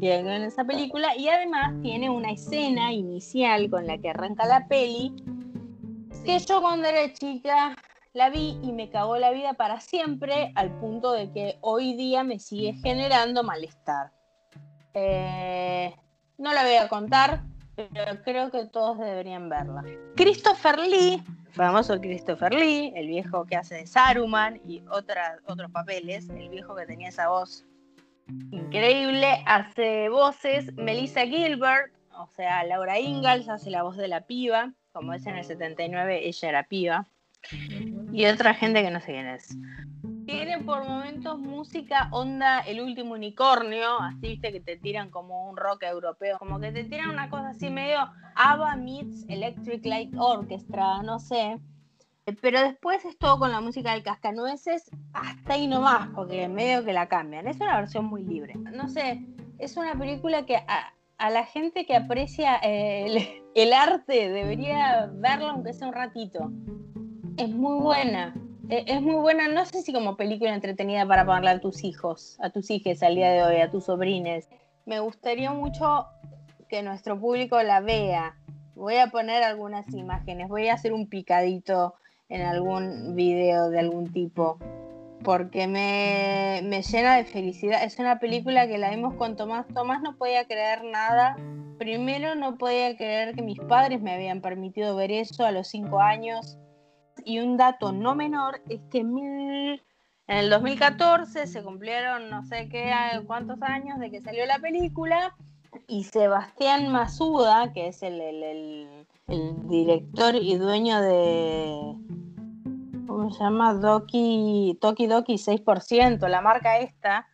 [0.00, 4.66] que en esa película y además tiene una escena inicial con la que arranca la
[4.66, 5.12] peli
[6.24, 7.76] que yo cuando era chica
[8.14, 12.22] la vi y me cagó la vida para siempre, al punto de que hoy día
[12.22, 14.12] me sigue generando malestar.
[14.94, 15.92] Eh,
[16.38, 17.42] no la voy a contar,
[17.74, 19.82] pero creo que todos deberían verla.
[20.14, 26.50] Christopher Lee, famoso Christopher Lee, el viejo que hace de Saruman y otros papeles, el
[26.50, 27.66] viejo que tenía esa voz
[28.52, 30.72] increíble, hace voces.
[30.74, 35.34] Melissa Gilbert, o sea, Laura Ingalls hace la voz de la piba, como es en
[35.34, 37.08] el 79, ella era piba
[38.14, 39.58] y otra gente que no sé quién es.
[40.24, 45.56] Tiene por momentos música onda El último unicornio, así viste que te tiran como un
[45.56, 47.98] rock europeo, como que te tiran una cosa así medio
[48.36, 51.58] ABBA meets Electric Light Orchestra, no sé.
[52.40, 56.92] Pero después es todo con la música del cascanueces, hasta ahí nomás, porque medio que
[56.92, 57.48] la cambian.
[57.48, 58.54] Es una versión muy libre.
[58.54, 59.26] No sé,
[59.58, 65.72] es una película que a, la gente que aprecia el, el arte debería verla aunque
[65.72, 66.52] sea un ratito.
[67.36, 68.34] Es muy buena.
[68.68, 72.38] E, es muy buena, no sé si como película entretenida para ponerla a tus hijos,
[72.40, 74.48] a tus hijas al día de hoy, a tus sobrines.
[74.86, 76.06] Me gustaría mucho
[76.68, 78.36] que nuestro público la vea.
[78.74, 81.94] Voy a poner algunas imágenes, voy a hacer un picadito
[82.28, 84.58] en algún video de algún tipo,
[85.22, 87.84] porque me, me llena de felicidad.
[87.84, 89.66] Es una película que la vimos con Tomás.
[89.74, 91.36] Tomás no podía creer nada
[91.78, 96.00] primero no podía creer que mis padres me habían permitido ver eso a los cinco
[96.00, 96.58] años.
[97.24, 99.80] Y un dato no menor es que en
[100.26, 102.92] el 2014 se cumplieron no sé qué
[103.26, 105.34] cuántos años de que salió la película
[105.86, 111.94] y Sebastián Masuda, que es el, el, director y dueño de,
[113.06, 113.74] ¿cómo se llama?
[113.74, 117.26] Doki, Toki Doki 6%, la marca esta,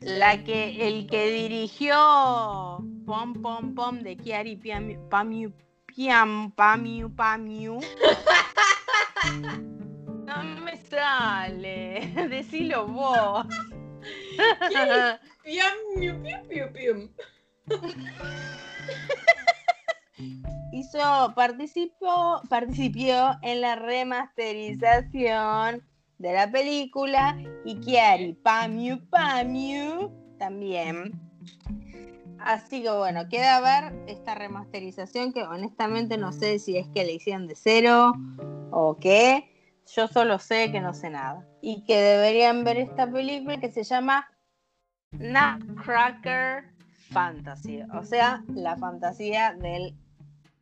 [0.00, 1.96] la que, el que dirigió
[3.06, 4.56] Pom Pom Pom de Kiari
[5.10, 5.52] Pamiu
[5.86, 7.80] Piam Pamiu Pamiu.
[10.26, 13.46] No me sale, decilo vos.
[15.44, 15.74] Piam
[16.48, 17.10] Piam Piam
[20.72, 25.86] Hizo, participó, participó en la remasterización
[26.18, 31.12] de la película y Kiari Pamiu Pamiu también.
[32.38, 37.14] Así que bueno, queda ver esta remasterización que honestamente no sé si es que le
[37.14, 38.12] hicieron de cero
[38.74, 39.50] o qué.
[39.94, 41.46] Yo solo sé que no sé nada.
[41.60, 44.28] Y que deberían ver esta película que se llama
[45.12, 46.74] Nutcracker
[47.10, 49.94] fantasy, o sea, la fantasía del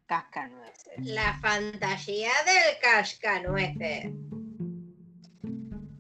[0.07, 0.99] cascanueces.
[0.99, 4.13] La fantasía del cascanueces.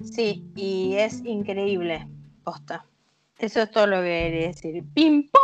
[0.05, 2.07] Sí, y es increíble,
[2.45, 2.85] posta.
[3.39, 4.85] Eso es todo lo que quería decir.
[4.95, 5.41] ¡Pim, pum!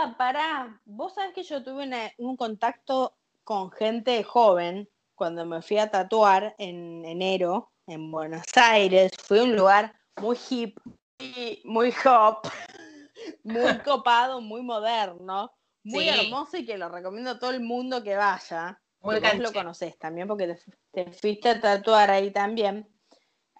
[0.00, 0.80] Boluda, pará.
[0.84, 6.54] Vos sabés que yo tuve un contacto con gente joven cuando me fui a tatuar
[6.58, 9.12] en enero en Buenos Aires.
[9.22, 10.78] Fue un lugar muy hip,
[11.18, 12.40] y muy hop,
[13.44, 15.52] muy copado, muy moderno,
[15.84, 18.80] muy hermoso y que lo recomiendo a todo el mundo que vaya.
[19.02, 20.58] Muy vos lo conoces también porque
[20.92, 22.88] te, fuiste a tatuar ahí también.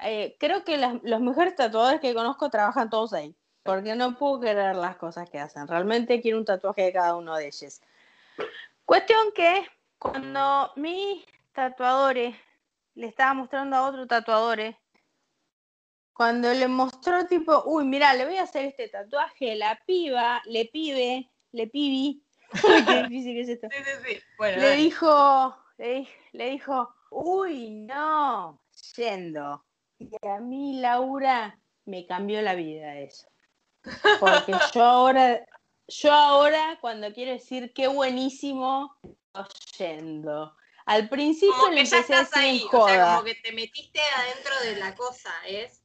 [0.03, 4.77] Eh, creo que los mejores tatuadores que conozco trabajan todos ahí, porque no puedo creer
[4.77, 5.69] las cosas que hacen.
[5.69, 7.81] Realmente quiero un tatuaje de cada uno de ellos.
[8.85, 9.67] Cuestión que
[9.99, 12.35] cuando mi tatuadores
[12.95, 14.77] le estaba mostrando a otro tatuadores,
[16.13, 20.67] cuando le mostró tipo, uy, mira, le voy a hacer este tatuaje, la piba, le
[20.67, 22.23] pibe, le pibi,
[22.87, 23.69] qué difícil que es esto.
[23.71, 24.23] Sí, sí, sí.
[24.37, 28.61] le dijo, le, le dijo, uy, no,
[28.97, 29.65] yendo.
[29.99, 33.30] Y a mí, Laura, me cambió la vida eso.
[34.19, 35.47] Porque yo ahora,
[35.89, 38.97] yo ahora, cuando quiero decir qué buenísimo,
[39.79, 40.55] yendo.
[40.87, 44.77] Al principio como que ya estás ahí, o sea, como que te metiste adentro de
[44.77, 45.85] la cosa, ¿es?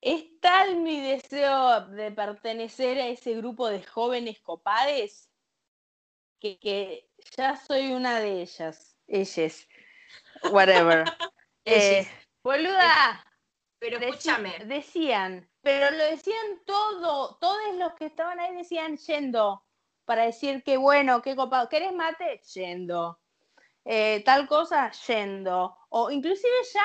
[0.00, 5.30] Es tal mi deseo de pertenecer a ese grupo de jóvenes copades
[6.40, 8.98] que, ya soy una de ellas.
[9.06, 9.66] Ellas.
[10.50, 11.04] Whatever.
[11.64, 12.06] eh,
[12.42, 13.24] boluda.
[13.78, 14.58] Pero escúchame.
[14.66, 19.64] Decían, pero lo decían todo, todos los que estaban ahí decían yendo
[20.04, 22.40] para decir que bueno, qué copado, ¿querés mate?
[22.54, 23.18] Yendo.
[23.86, 25.74] Eh, tal cosa, yendo.
[25.88, 26.84] O inclusive ya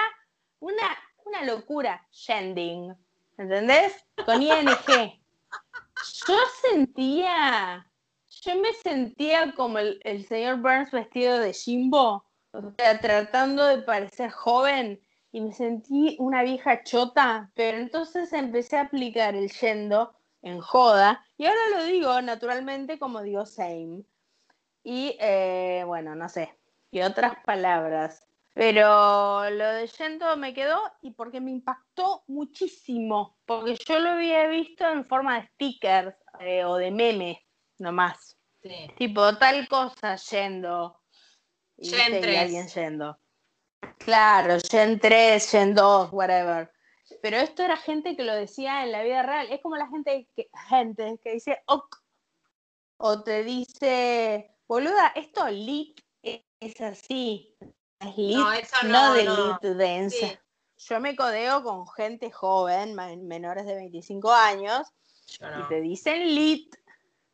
[0.59, 2.95] una, una locura, yending.
[3.37, 4.05] ¿Entendés?
[4.25, 5.21] Con ING.
[6.27, 7.85] Yo sentía,
[8.29, 13.79] yo me sentía como el, el señor Burns vestido de Jimbo, o sea, tratando de
[13.79, 15.01] parecer joven
[15.31, 21.23] y me sentí una vieja chota, pero entonces empecé a aplicar el yendo en joda.
[21.37, 24.03] Y ahora lo digo naturalmente como digo same.
[24.83, 26.57] Y eh, bueno, no sé,
[26.91, 28.25] y otras palabras.
[28.53, 34.47] Pero lo de Yendo me quedó y porque me impactó muchísimo, porque yo lo había
[34.47, 37.37] visto en forma de stickers eh, o de memes
[37.77, 38.37] nomás.
[38.97, 40.99] Tipo, tal cosa yendo.
[41.77, 43.17] Y, alguien yendo.
[43.97, 46.71] Claro, Gen 3, Gen 2, whatever.
[47.21, 49.47] Pero esto era gente que lo decía en la vida real.
[49.51, 51.95] Es como la gente que, gente que dice ok.
[52.97, 57.55] O te dice, boluda, esto lit es así.
[57.99, 60.39] Es lit, no, eso no, de lit dance.
[60.77, 62.95] Yo me codeo con gente joven,
[63.27, 64.87] menores de 25 años,
[65.39, 66.75] y te dicen lit,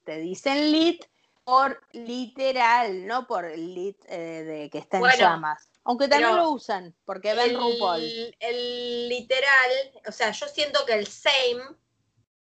[0.03, 1.05] te dicen lit
[1.45, 5.69] por literal, no por lit eh, de que está en llamas.
[5.83, 8.35] Aunque también lo usan, porque ven el, RuPaul.
[8.39, 9.71] El literal,
[10.07, 11.63] o sea, yo siento que el same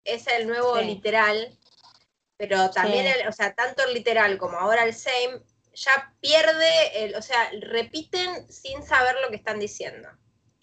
[0.05, 1.59] es el nuevo literal,
[2.37, 5.41] pero también, el, o sea, tanto el literal como ahora el same
[5.73, 10.09] ya pierde, el, o sea, repiten sin saber lo que están diciendo.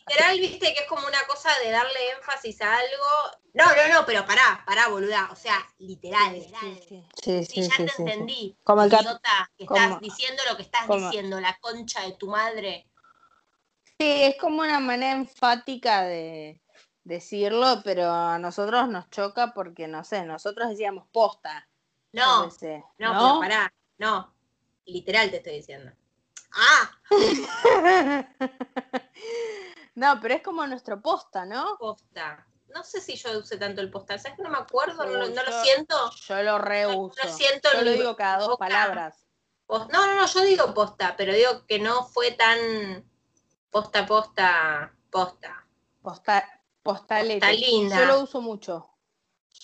[0.10, 3.40] Literal, viste que es como una cosa de darle énfasis a algo.
[3.54, 5.30] No, no, no, pero pará, pará, boluda.
[5.32, 6.36] O sea, literal.
[6.42, 8.58] Sí, sí, Sí, ya te entendí.
[8.64, 12.14] Como el idiota, que como- estás diciendo lo que estás como- diciendo, la concha de
[12.14, 12.88] tu madre.
[14.00, 16.62] Sí, es como una manera enfática de
[17.04, 21.68] decirlo, pero a nosotros nos choca porque, no sé, nosotros decíamos posta.
[22.12, 24.34] No, a veces, no, pero pará, no.
[24.86, 25.92] Literal te estoy diciendo.
[26.52, 26.92] Ah,
[29.96, 31.78] no, pero es como nuestro posta, ¿no?
[31.78, 32.46] posta.
[32.74, 35.04] No sé si yo usé tanto el postal, ¿sabes que no me acuerdo?
[35.04, 36.12] No, lo- siento.
[36.28, 37.16] Yo lo reuso.
[37.24, 39.26] No, lo siento Yo lo digo cada dos palabras.
[39.68, 43.10] No, no, no, yo digo posta, pero digo que no fue tan
[43.72, 45.66] posta, posta, posta.
[46.02, 47.34] Posta, postalete.
[47.46, 48.00] Está linda.
[48.02, 48.90] Yo lo uso mucho.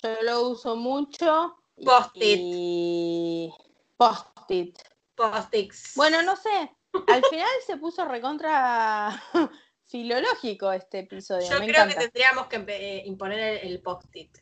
[0.01, 1.57] Yo lo uso mucho.
[1.83, 2.39] Post-it.
[2.41, 3.53] Y
[3.97, 4.79] post-it.
[5.15, 5.95] Postix.
[5.95, 6.75] Bueno, no sé.
[7.07, 9.11] Al final se puso recontra
[9.87, 11.47] filológico este episodio.
[11.49, 11.95] yo Me creo encanta.
[11.95, 14.37] que tendríamos que eh, imponer el, el post-it.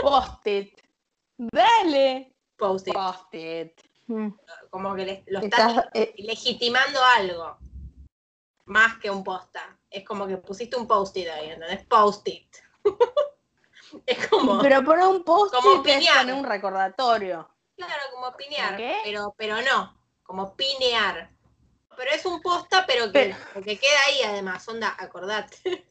[0.00, 0.80] Post-it.
[1.38, 2.34] Dale.
[2.56, 2.94] Post-it.
[2.94, 3.80] Post-it.
[4.06, 4.28] Mm.
[4.70, 7.58] Como que le- lo estás eh, legitimando algo.
[8.66, 9.78] Más que un posta.
[9.90, 11.84] Es como que pusiste un post-it ahí, ¿entendés?
[11.86, 12.54] Post-it.
[14.06, 17.48] es como, pero por un post-it es poner un recordatorio.
[17.76, 18.76] claro, como pinear.
[18.76, 18.96] qué?
[19.04, 21.31] Pero, pero no, como pinear.
[22.02, 25.86] Pero es un posta, pero que, Pero- porque queda ahí además, onda, acordate.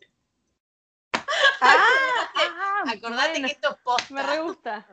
[1.13, 1.21] Ah,
[2.35, 4.13] ah, Acordate bueno, que esto es posta.
[4.13, 4.85] me re gusta.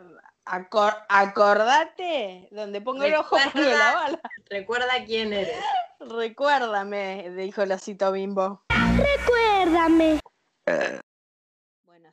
[0.46, 4.20] Acor- acordate, donde pongo el ojo pongo Recuerda- la bala.
[4.48, 5.58] Recuerda quién eres.
[5.98, 8.62] Recuérdame, dijo el osito bimbo.
[8.96, 10.20] Recuérdame.
[10.66, 11.00] Bueno,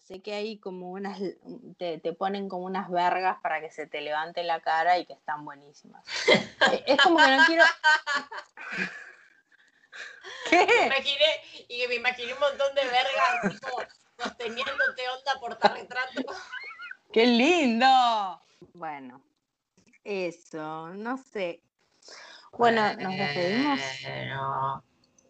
[0.06, 1.20] sé que hay como unas,
[1.78, 5.14] te, te ponen como unas vergas para que se te levante la cara y que
[5.14, 6.06] están buenísimas.
[6.28, 7.64] Eh, es como que no quiero...
[10.52, 10.86] Me ¿Qué?
[10.86, 13.82] imaginé, y que me imaginé un montón de vergas tipo,
[14.20, 16.22] sosteniéndote onda portarretrato.
[17.14, 18.42] ¡Qué lindo!
[18.74, 19.24] Bueno,
[20.04, 21.64] eso, no sé.
[22.52, 23.80] Bueno, nos despedimos.
[24.04, 24.84] Bueno,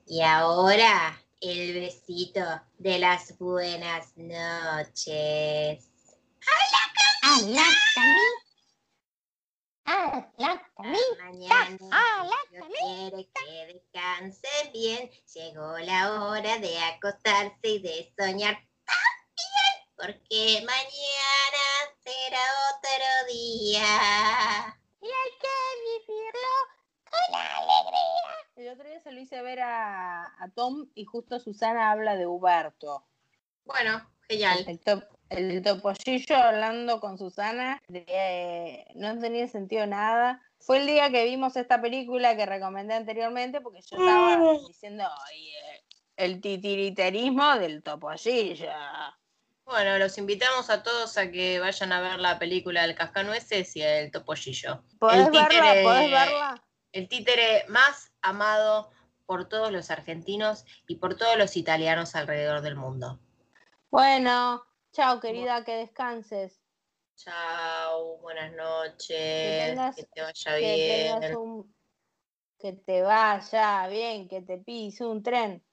[0.06, 1.18] y ahora
[1.52, 2.42] el besito
[2.78, 5.86] de las buenas noches.
[11.18, 11.78] Mañana
[12.50, 15.12] Dios quiere que descansen bien.
[15.34, 21.66] Llegó la hora de acostarse y de soñar también, porque mañana
[22.04, 22.42] será
[22.72, 24.80] otro día.
[28.56, 32.26] El otro día se lo hice ver a, a Tom y justo Susana habla de
[32.26, 33.06] Huberto.
[33.66, 34.64] Bueno, genial.
[34.68, 40.42] El, top, el topollillo hablando con Susana de- no tenía sentido nada.
[40.60, 45.48] Fue el día que vimos esta película que recomendé anteriormente porque yo estaba diciendo "Ay,
[45.50, 45.84] eh,
[46.16, 48.72] el titiriterismo del topollillo.
[49.66, 53.82] Bueno, los invitamos a todos a que vayan a ver la película del Cascanueces y
[53.82, 54.84] el Topollillo.
[55.00, 55.74] ¿Podés El verla?
[55.84, 56.64] ¿Podés verla?
[56.92, 58.90] El títere más amado
[59.26, 63.20] por todos los argentinos y por todos los italianos alrededor del mundo.
[63.90, 66.60] Bueno, chao querida, que descanses.
[67.16, 71.36] Chao, buenas noches, Que tengas- que te vaya Que bien.
[71.38, 71.76] un...
[72.60, 75.64] Que te vaya bien, que te pise un tren.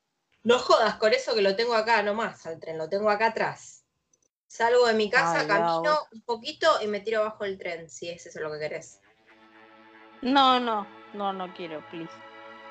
[0.43, 3.85] No jodas con eso que lo tengo acá nomás al tren, lo tengo acá atrás.
[4.47, 8.09] Salgo de mi casa, Ay, camino un poquito y me tiro abajo el tren, si
[8.11, 9.01] es eso lo que querés.
[10.21, 12.13] No, no, no, no quiero, please.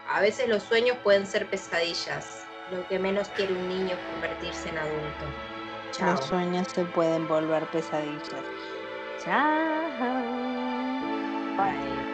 [0.08, 2.46] A veces los sueños pueden ser pesadillas.
[2.72, 5.26] Lo que menos quiere un niño es convertirse en adulto.
[5.92, 6.12] Chao.
[6.12, 8.44] Los sueños se pueden volver pesadillas.
[9.24, 9.90] Chao.
[11.58, 12.11] Bye.